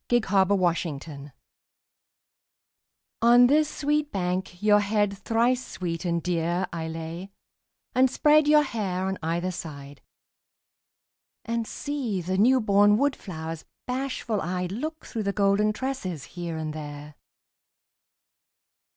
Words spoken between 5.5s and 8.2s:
sweet and dear I lay, and